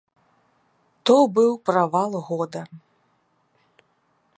[1.09, 2.61] То быў правал года.